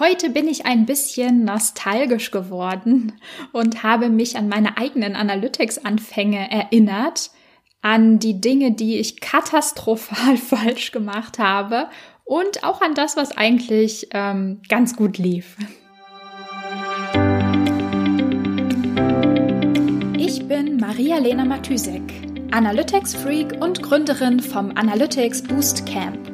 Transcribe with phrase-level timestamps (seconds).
[0.00, 3.12] Heute bin ich ein bisschen nostalgisch geworden
[3.52, 7.30] und habe mich an meine eigenen Analytics-Anfänge erinnert,
[7.80, 11.86] an die Dinge, die ich katastrophal falsch gemacht habe
[12.24, 15.56] und auch an das, was eigentlich ähm, ganz gut lief.
[20.18, 22.02] Ich bin Maria-Lena Matysek,
[22.50, 26.33] Analytics-Freak und Gründerin vom Analytics Boost Camp.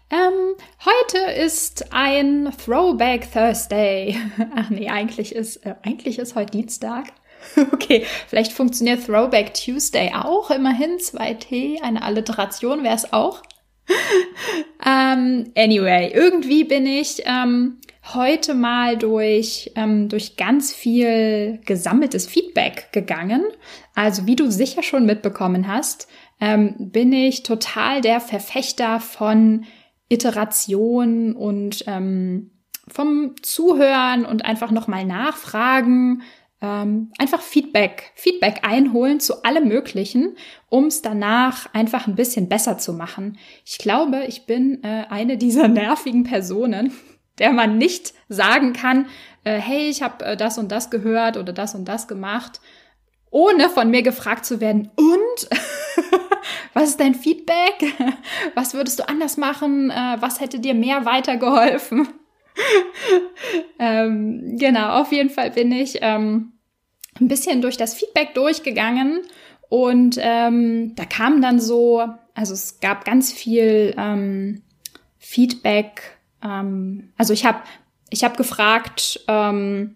[0.11, 4.17] Ähm, heute ist ein Throwback Thursday.
[4.55, 7.05] Ach nee, eigentlich ist, äh, eigentlich ist heute Dienstag.
[7.71, 10.51] okay, vielleicht funktioniert Throwback Tuesday auch.
[10.51, 13.41] Immerhin 2T, eine Alliteration wäre es auch.
[14.85, 17.77] ähm, anyway, irgendwie bin ich ähm,
[18.13, 23.45] heute mal durch, ähm, durch ganz viel gesammeltes Feedback gegangen.
[23.95, 26.09] Also wie du sicher schon mitbekommen hast,
[26.41, 29.65] ähm, bin ich total der Verfechter von
[30.11, 32.51] Iteration und ähm,
[32.87, 36.23] vom Zuhören und einfach nochmal nachfragen,
[36.61, 40.35] ähm, einfach Feedback, Feedback einholen zu allem Möglichen,
[40.69, 43.37] um es danach einfach ein bisschen besser zu machen.
[43.65, 46.93] Ich glaube, ich bin äh, eine dieser nervigen Personen,
[47.39, 49.07] der man nicht sagen kann,
[49.43, 52.61] äh, hey, ich habe äh, das und das gehört oder das und das gemacht,
[53.31, 55.49] ohne von mir gefragt zu werden, und
[56.73, 57.93] was ist dein Feedback?
[58.55, 59.91] Was würdest du anders machen?
[59.91, 62.07] Äh, was hätte dir mehr weitergeholfen?
[63.79, 66.53] ähm, genau, auf jeden Fall bin ich ähm,
[67.19, 69.21] ein bisschen durch das Feedback durchgegangen
[69.69, 74.63] und ähm, da kam dann so, also es gab ganz viel ähm,
[75.17, 76.17] Feedback.
[76.43, 77.61] Ähm, also ich habe
[78.09, 79.95] ich hab gefragt, ähm,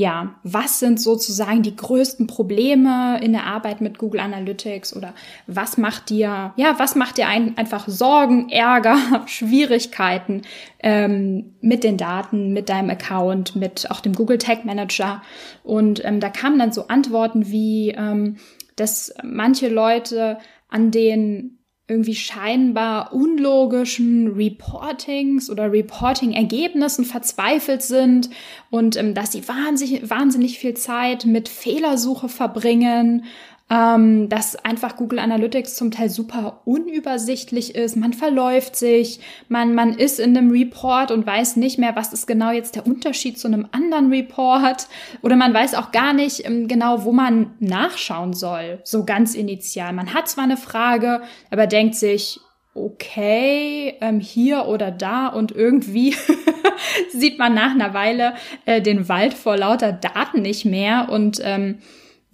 [0.00, 5.12] ja, was sind sozusagen die größten Probleme in der Arbeit mit Google Analytics oder
[5.46, 8.96] was macht dir, ja, was macht dir ein, einfach Sorgen, Ärger,
[9.26, 10.40] Schwierigkeiten
[10.78, 15.20] ähm, mit den Daten, mit deinem Account, mit auch dem Google Tag Manager?
[15.64, 18.38] Und ähm, da kamen dann so Antworten wie, ähm,
[18.76, 20.38] dass manche Leute
[20.70, 21.58] an den
[21.90, 28.30] irgendwie scheinbar unlogischen Reportings oder Reporting-Ergebnissen verzweifelt sind
[28.70, 33.24] und ähm, dass sie wahnsinnig, wahnsinnig viel Zeit mit Fehlersuche verbringen
[33.70, 37.96] ähm, dass einfach Google Analytics zum Teil super unübersichtlich ist.
[37.96, 42.26] Man verläuft sich, man, man ist in einem Report und weiß nicht mehr, was ist
[42.26, 44.88] genau jetzt der Unterschied zu einem anderen Report.
[45.22, 49.92] Oder man weiß auch gar nicht ähm, genau, wo man nachschauen soll, so ganz initial.
[49.92, 52.40] Man hat zwar eine Frage, aber denkt sich,
[52.74, 56.16] okay, ähm, hier oder da und irgendwie
[57.12, 61.78] sieht man nach einer Weile äh, den Wald vor lauter Daten nicht mehr und ähm,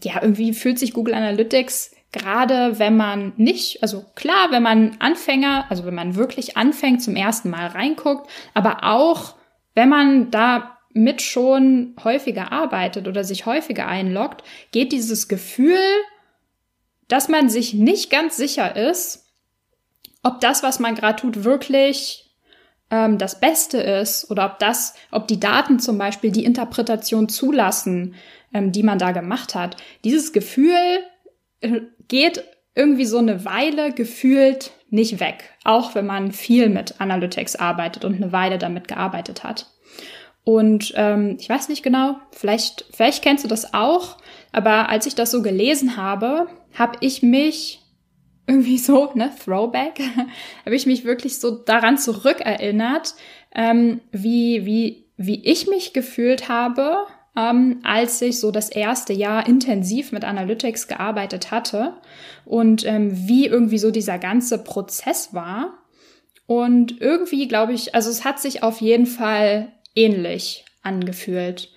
[0.02, 5.66] ja, irgendwie fühlt sich Google Analytics gerade wenn man nicht, also klar, wenn man Anfänger,
[5.68, 9.34] also wenn man wirklich anfängt, zum ersten Mal reinguckt, aber auch
[9.74, 14.42] wenn man da mit schon häufiger arbeitet oder sich häufiger einloggt,
[14.72, 15.78] geht dieses Gefühl,
[17.08, 19.26] dass man sich nicht ganz sicher ist,
[20.22, 22.30] ob das, was man gerade tut, wirklich
[22.90, 28.14] ähm, das Beste ist oder ob das, ob die Daten zum Beispiel die Interpretation zulassen,
[28.52, 29.76] ähm, die man da gemacht hat.
[30.04, 31.00] Dieses Gefühl
[31.60, 37.56] äh, geht irgendwie so eine Weile gefühlt nicht weg, auch wenn man viel mit Analytics
[37.56, 39.66] arbeitet und eine Weile damit gearbeitet hat.
[40.44, 44.18] Und ähm, ich weiß nicht genau, vielleicht, vielleicht kennst du das auch,
[44.52, 47.80] aber als ich das so gelesen habe, habe ich mich
[48.46, 50.00] irgendwie so, ne, Throwback,
[50.64, 53.14] habe ich mich wirklich so daran zurückerinnert,
[53.54, 56.98] ähm, wie, wie, wie ich mich gefühlt habe,
[57.36, 61.94] ähm, als ich so das erste Jahr intensiv mit Analytics gearbeitet hatte
[62.44, 65.74] und ähm, wie irgendwie so dieser ganze Prozess war.
[66.46, 71.70] Und irgendwie glaube ich, also es hat sich auf jeden Fall ähnlich angefühlt.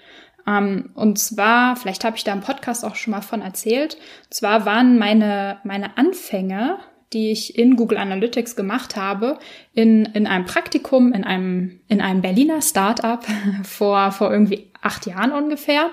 [0.47, 3.97] Ähm, und zwar, vielleicht habe ich da im Podcast auch schon mal von erzählt,
[4.29, 6.77] zwar waren meine, meine Anfänge
[7.13, 9.39] die ich in Google Analytics gemacht habe,
[9.73, 13.25] in, in einem Praktikum, in einem, in einem Berliner Startup
[13.63, 15.89] vor, vor irgendwie acht Jahren ungefähr.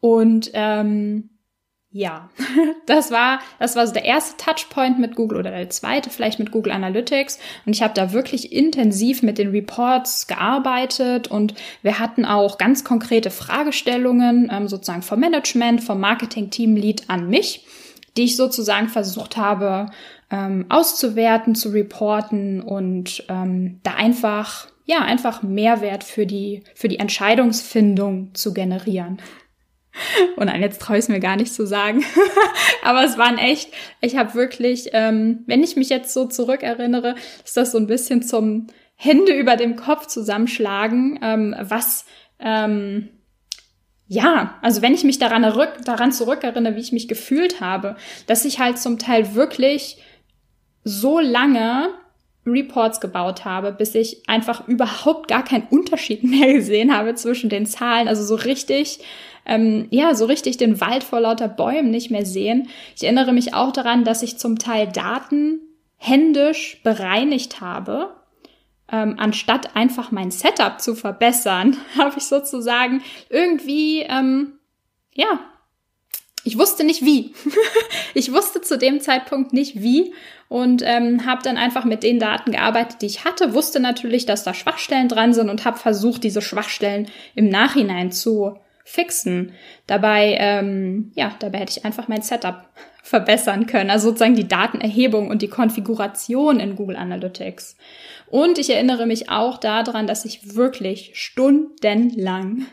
[0.00, 1.30] Und ähm,
[1.90, 2.30] ja,
[2.86, 6.50] das war, das war so der erste Touchpoint mit Google oder der zweite vielleicht mit
[6.50, 7.38] Google Analytics.
[7.66, 12.82] Und ich habe da wirklich intensiv mit den Reports gearbeitet und wir hatten auch ganz
[12.82, 17.66] konkrete Fragestellungen, ähm, sozusagen vom Management, vom Marketing-Team-Lead an mich,
[18.16, 19.86] die ich sozusagen versucht habe
[20.32, 26.98] ähm, auszuwerten, zu reporten und ähm, da einfach, ja, einfach Mehrwert für die, für die
[26.98, 29.18] Entscheidungsfindung zu generieren.
[30.36, 32.04] Und nein, jetzt traue ich es mir gar nicht zu sagen.
[32.82, 37.14] Aber es waren echt, ich habe wirklich, ähm, wenn ich mich jetzt so zurückerinnere,
[37.44, 42.04] ist das so ein bisschen zum Hände über dem Kopf zusammenschlagen, ähm, was,
[42.38, 43.08] ähm,
[44.06, 45.42] ja, also wenn ich mich daran,
[45.84, 47.96] daran zurückerinnere, wie ich mich gefühlt habe,
[48.26, 49.98] dass ich halt zum Teil wirklich
[50.84, 51.88] so lange
[52.46, 57.66] Reports gebaut habe, bis ich einfach überhaupt gar keinen Unterschied mehr gesehen habe zwischen den
[57.66, 58.08] Zahlen.
[58.08, 59.00] Also so richtig
[59.44, 62.68] ähm, ja, so richtig den Wald vor lauter Bäumen nicht mehr sehen.
[62.96, 65.60] Ich erinnere mich auch daran, dass ich zum Teil Daten
[65.96, 68.14] händisch bereinigt habe.
[68.90, 74.58] Ähm, anstatt einfach mein Setup zu verbessern, habe ich sozusagen irgendwie, ähm,
[75.14, 75.40] ja,
[76.44, 77.34] ich wusste nicht wie.
[78.14, 80.12] ich wusste zu dem Zeitpunkt nicht wie
[80.48, 84.44] und ähm, habe dann einfach mit den Daten gearbeitet, die ich hatte, wusste natürlich, dass
[84.44, 89.52] da Schwachstellen dran sind und habe versucht, diese Schwachstellen im Nachhinein zu fixen.
[89.86, 92.64] Dabei, ähm, ja, dabei hätte ich einfach mein Setup
[93.02, 97.76] verbessern können, also sozusagen die Datenerhebung und die Konfiguration in Google Analytics.
[98.28, 102.66] Und ich erinnere mich auch daran, dass ich wirklich stundenlang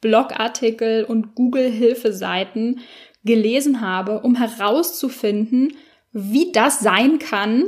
[0.00, 2.80] Blogartikel und Google-Hilfeseiten
[3.26, 5.74] gelesen habe, um herauszufinden,
[6.12, 7.64] wie das sein kann,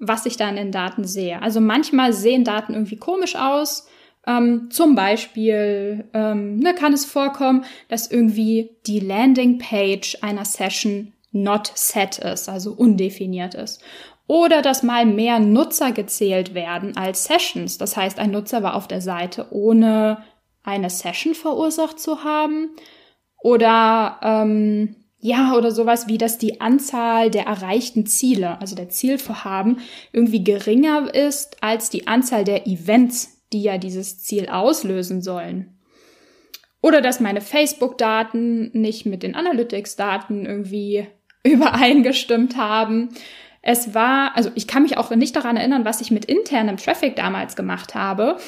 [0.00, 1.40] was ich da in den Daten sehe.
[1.40, 3.86] Also manchmal sehen Daten irgendwie komisch aus,
[4.26, 11.70] ähm, zum Beispiel ähm, ne, kann es vorkommen, dass irgendwie die Landingpage einer Session not
[11.74, 13.80] set ist, also undefiniert ist.
[14.26, 17.78] Oder dass mal mehr Nutzer gezählt werden als Sessions.
[17.78, 20.22] Das heißt, ein Nutzer war auf der Seite, ohne
[20.62, 22.70] eine Session verursacht zu haben.
[23.40, 29.80] Oder ähm, ja, oder sowas wie, dass die Anzahl der erreichten Ziele, also der Zielvorhaben,
[30.12, 35.76] irgendwie geringer ist als die Anzahl der Events, die ja dieses Ziel auslösen sollen.
[36.80, 41.06] Oder dass meine Facebook-Daten nicht mit den Analytics-Daten irgendwie
[41.44, 43.10] übereingestimmt haben.
[43.60, 47.14] Es war, also ich kann mich auch nicht daran erinnern, was ich mit internem Traffic
[47.16, 48.38] damals gemacht habe.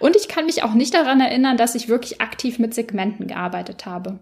[0.00, 3.86] Und ich kann mich auch nicht daran erinnern, dass ich wirklich aktiv mit Segmenten gearbeitet
[3.86, 4.18] habe.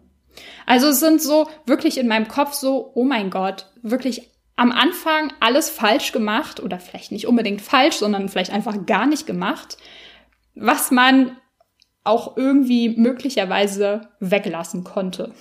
[0.66, 5.32] Also es sind so wirklich in meinem Kopf so, oh mein Gott, wirklich am Anfang
[5.40, 9.78] alles falsch gemacht oder vielleicht nicht unbedingt falsch, sondern vielleicht einfach gar nicht gemacht,
[10.54, 11.36] was man
[12.04, 15.34] auch irgendwie möglicherweise weglassen konnte.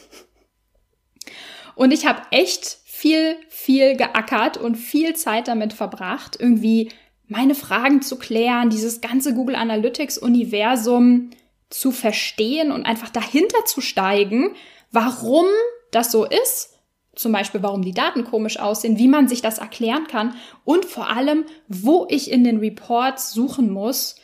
[1.76, 6.92] Und ich habe echt viel, viel geackert und viel Zeit damit verbracht, irgendwie
[7.30, 11.30] meine Fragen zu klären, dieses ganze Google Analytics Universum
[11.70, 14.56] zu verstehen und einfach dahinter zu steigen,
[14.92, 15.46] warum
[15.92, 16.76] das so ist
[17.16, 21.10] zum Beispiel, warum die Daten komisch aussehen, wie man sich das erklären kann und vor
[21.10, 24.16] allem, wo ich in den Reports suchen muss,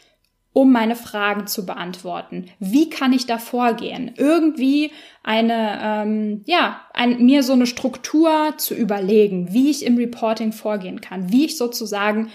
[0.53, 2.45] um meine Fragen zu beantworten.
[2.59, 4.13] Wie kann ich da vorgehen?
[4.15, 4.91] Irgendwie
[5.23, 11.01] eine, ähm, ja, ein, mir so eine Struktur zu überlegen, wie ich im Reporting vorgehen
[11.01, 12.31] kann, wie ich sozusagen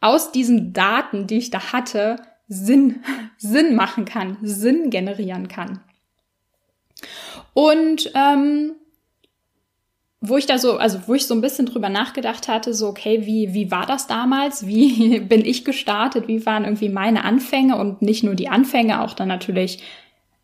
[0.00, 2.16] aus diesen Daten, die ich da hatte,
[2.48, 3.02] Sinn,
[3.36, 5.80] Sinn machen kann, Sinn generieren kann.
[7.52, 8.72] Und ähm,
[10.20, 13.24] wo ich da so, also wo ich so ein bisschen drüber nachgedacht hatte, so, okay,
[13.24, 14.66] wie, wie war das damals?
[14.66, 16.26] Wie bin ich gestartet?
[16.28, 19.82] Wie waren irgendwie meine Anfänge und nicht nur die Anfänge, auch dann natürlich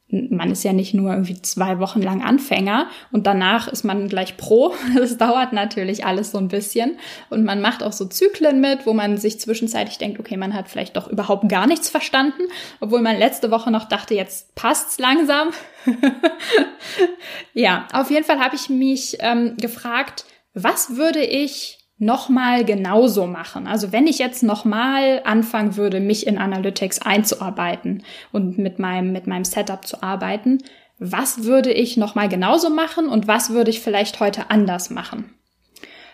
[0.09, 4.37] man ist ja nicht nur irgendwie zwei Wochen lang Anfänger und danach ist man gleich
[4.37, 4.75] Pro.
[4.95, 6.99] Das dauert natürlich alles so ein bisschen.
[7.31, 10.69] Und man macht auch so Zyklen mit, wo man sich zwischenzeitlich denkt, okay, man hat
[10.69, 12.43] vielleicht doch überhaupt gar nichts verstanden,
[12.81, 15.51] obwohl man letzte Woche noch dachte, jetzt passt's langsam.
[17.55, 23.67] ja, auf jeden Fall habe ich mich ähm, gefragt, was würde ich nochmal genauso machen.
[23.67, 29.27] Also wenn ich jetzt nochmal anfangen würde, mich in Analytics einzuarbeiten und mit meinem, mit
[29.27, 30.59] meinem Setup zu arbeiten,
[30.99, 35.35] was würde ich nochmal genauso machen und was würde ich vielleicht heute anders machen?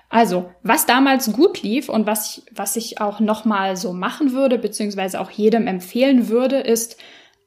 [0.08, 4.58] Also, was damals gut lief und was ich, was ich auch nochmal so machen würde,
[4.58, 6.96] beziehungsweise auch jedem empfehlen würde, ist,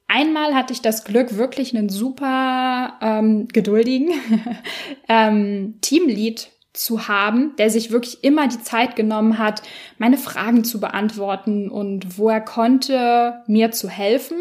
[0.08, 4.12] einmal hatte ich das Glück, wirklich einen super ähm, geduldigen
[5.08, 9.62] ähm, Teamlead zu haben, der sich wirklich immer die Zeit genommen hat,
[9.96, 14.36] meine Fragen zu beantworten und wo er konnte, mir zu helfen.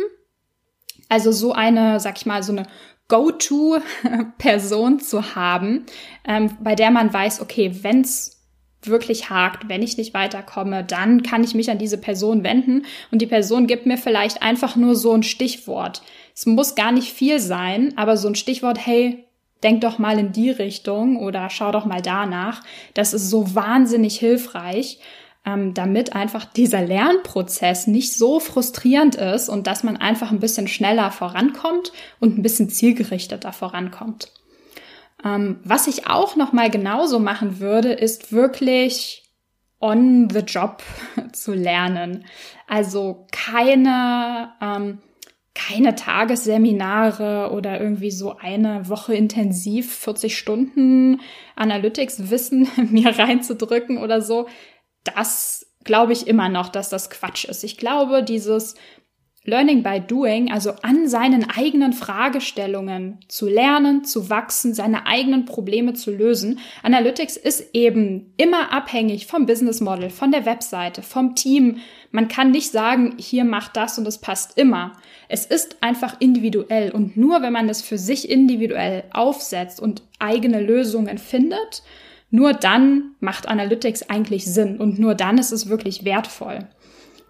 [1.09, 2.65] Also so eine, sag ich mal, so eine
[3.07, 5.85] Go-To-Person zu haben,
[6.27, 8.41] ähm, bei der man weiß, okay, wenn's
[8.81, 13.21] wirklich hakt, wenn ich nicht weiterkomme, dann kann ich mich an diese Person wenden und
[13.21, 16.01] die Person gibt mir vielleicht einfach nur so ein Stichwort.
[16.35, 19.25] Es muss gar nicht viel sein, aber so ein Stichwort, hey,
[19.63, 22.61] denk doch mal in die Richtung oder schau doch mal danach.
[22.93, 24.99] Das ist so wahnsinnig hilfreich,
[25.45, 30.67] ähm, damit einfach dieser Lernprozess nicht so frustrierend ist und dass man einfach ein bisschen
[30.67, 34.31] schneller vorankommt und ein bisschen zielgerichteter vorankommt.
[35.23, 39.23] Ähm, was ich auch noch mal genauso machen würde, ist wirklich
[39.79, 40.81] on the job
[41.33, 42.25] zu lernen.
[42.67, 44.99] Also keine ähm,
[45.55, 51.21] keine Tagesseminare oder irgendwie so eine Woche intensiv 40 Stunden
[51.55, 54.47] Analytics-Wissen mir reinzudrücken oder so.
[55.03, 57.63] Das glaube ich immer noch, dass das Quatsch ist.
[57.63, 58.75] Ich glaube, dieses
[59.45, 65.93] Learning by Doing, also an seinen eigenen Fragestellungen zu lernen, zu wachsen, seine eigenen Probleme
[65.93, 66.59] zu lösen.
[66.81, 71.79] Analytics ist eben immer abhängig vom Business Model, von der Webseite, vom Team.
[72.11, 74.93] Man kann nicht sagen, hier macht das und es passt immer.
[75.27, 80.61] Es ist einfach individuell und nur wenn man es für sich individuell aufsetzt und eigene
[80.61, 81.83] Lösungen findet,
[82.31, 86.67] nur dann macht Analytics eigentlich Sinn und nur dann ist es wirklich wertvoll.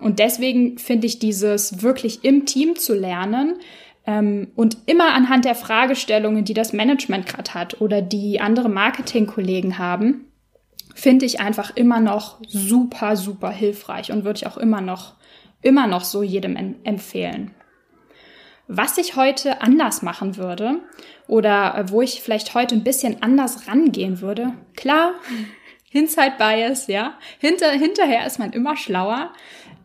[0.04, 3.56] Und deswegen finde ich dieses wirklich im Team zu lernen
[4.06, 9.78] ähm, und immer anhand der Fragestellungen, die das Management gerade hat oder die andere Marketingkollegen
[9.78, 10.26] haben,
[10.94, 15.16] finde ich einfach immer noch super, super hilfreich und würde ich auch immer noch,
[15.62, 17.52] immer noch so jedem empfehlen.
[18.68, 20.80] Was ich heute anders machen würde
[21.28, 25.14] oder äh, wo ich vielleicht heute ein bisschen anders rangehen würde, klar,
[25.90, 29.32] Hindsight Bias, ja, Hinter, hinterher ist man immer schlauer.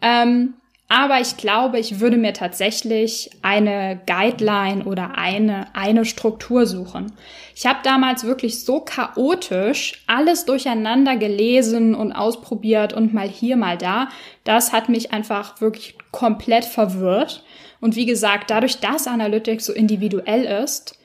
[0.00, 0.55] Ähm,
[0.90, 7.12] aber ich glaube, ich würde mir tatsächlich eine Guideline oder eine, eine Struktur suchen.
[7.55, 13.76] Ich habe damals wirklich so chaotisch alles durcheinander gelesen und ausprobiert und mal hier, mal
[13.76, 14.09] da.
[14.45, 17.45] Das hat mich einfach wirklich komplett verwirrt.
[17.81, 20.99] Und wie gesagt, dadurch, dass Analytics so individuell ist,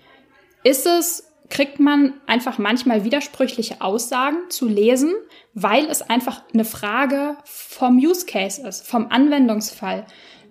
[0.64, 5.14] ist es kriegt man einfach manchmal widersprüchliche Aussagen zu lesen,
[5.54, 10.06] weil es einfach eine Frage vom Use Case ist, vom Anwendungsfall.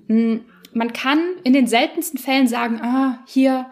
[0.08, 3.66] Hm, man kann in den seltensten Fällen sagen, ah, hier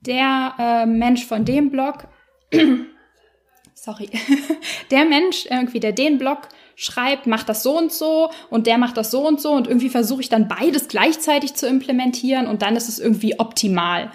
[0.00, 2.08] der äh, Mensch von dem Blog,
[3.74, 4.10] sorry,
[4.90, 8.96] der Mensch irgendwie, der den Blog schreibt, macht das so und so und der macht
[8.96, 12.76] das so und so und irgendwie versuche ich dann beides gleichzeitig zu implementieren und dann
[12.76, 14.12] ist es irgendwie optimal.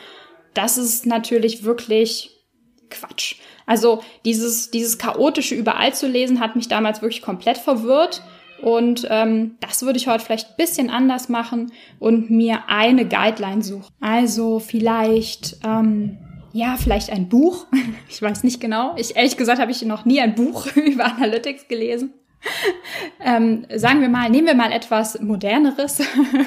[0.54, 2.31] Das ist natürlich wirklich
[2.92, 3.36] Quatsch.
[3.66, 8.22] Also dieses, dieses chaotische überall zu lesen hat mich damals wirklich komplett verwirrt.
[8.62, 13.92] Und ähm, das würde ich heute vielleicht bisschen anders machen und mir eine Guideline suchen.
[14.00, 16.20] Also vielleicht, ähm,
[16.54, 17.66] ja, vielleicht ein Buch.
[18.10, 18.94] Ich weiß nicht genau.
[18.98, 22.14] Ich ehrlich gesagt habe ich noch nie ein Buch über Analytics gelesen.
[23.24, 26.02] ähm, sagen wir mal, nehmen wir mal etwas moderneres.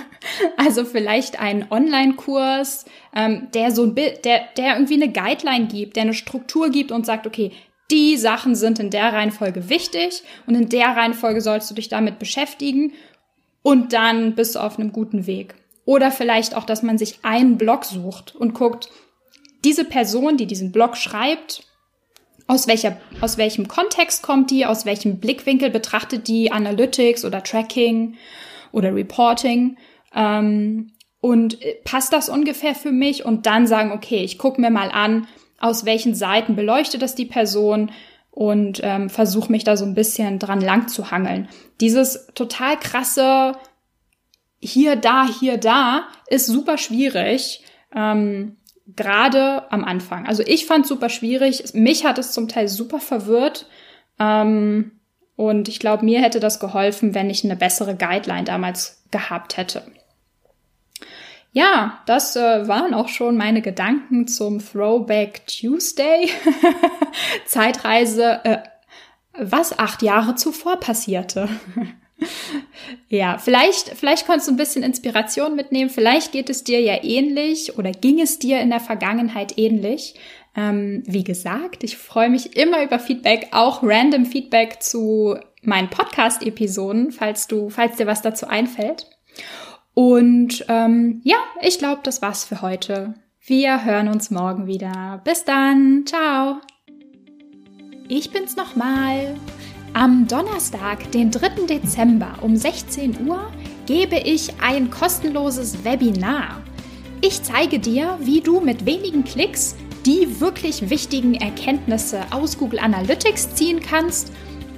[0.57, 2.85] also vielleicht einen Online-Kurs,
[3.15, 6.93] ähm, der so ein Bild, der, der irgendwie eine Guideline gibt, der eine Struktur gibt
[6.93, 7.53] und sagt, okay,
[7.91, 12.19] die Sachen sind in der Reihenfolge wichtig und in der Reihenfolge sollst du dich damit
[12.19, 12.93] beschäftigen
[13.63, 15.55] und dann bist du auf einem guten Weg.
[15.85, 18.89] Oder vielleicht auch, dass man sich einen Blog sucht und guckt,
[19.65, 21.67] diese Person, die diesen Blog schreibt,
[22.47, 28.17] aus, welcher, aus welchem Kontext kommt die, aus welchem Blickwinkel betrachtet die Analytics oder Tracking
[28.73, 29.77] oder Reporting
[30.15, 34.71] ähm, und äh, passt das ungefähr für mich und dann sagen, okay, ich gucke mir
[34.71, 35.27] mal an,
[35.59, 37.91] aus welchen Seiten beleuchtet das die Person
[38.31, 41.49] und ähm, versuche mich da so ein bisschen dran lang zu hangeln.
[41.81, 43.53] Dieses total krasse
[44.61, 47.63] hier, da, hier, da ist super schwierig.
[47.95, 50.27] Ähm, gerade am Anfang.
[50.27, 51.75] Also ich fand super schwierig.
[51.75, 53.67] Mich hat es zum Teil super verwirrt.
[54.19, 54.93] Ähm,
[55.37, 59.83] und ich glaube, mir hätte das geholfen, wenn ich eine bessere Guideline damals gehabt hätte.
[61.53, 66.29] Ja, das äh, waren auch schon meine Gedanken zum Throwback Tuesday.
[67.47, 68.59] Zeitreise, äh,
[69.39, 71.49] was acht Jahre zuvor passierte.
[73.09, 75.91] ja, vielleicht, vielleicht konntest du ein bisschen Inspiration mitnehmen.
[75.91, 80.15] Vielleicht geht es dir ja ähnlich oder ging es dir in der Vergangenheit ähnlich.
[80.57, 87.11] Ähm, wie gesagt, ich freue mich immer über Feedback, auch random Feedback zu meinen Podcast-Episoden,
[87.11, 89.07] falls du, falls dir was dazu einfällt.
[89.95, 93.15] Und ähm, ja, ich glaube, das war's für heute.
[93.47, 95.21] Wir hören uns morgen wieder.
[95.25, 96.05] Bis dann.
[96.07, 96.61] Ciao.
[98.09, 99.37] Ich bin's nochmal.
[99.95, 101.67] Am Donnerstag, den 3.
[101.69, 103.53] Dezember um 16 Uhr,
[103.87, 106.63] gebe ich ein kostenloses Webinar.
[107.21, 113.55] Ich zeige dir, wie du mit wenigen Klicks die wirklich wichtigen Erkenntnisse aus Google Analytics
[113.55, 114.33] ziehen kannst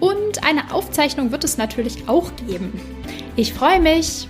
[0.00, 2.80] und eine Aufzeichnung wird es natürlich auch geben.
[3.36, 4.29] Ich freue mich.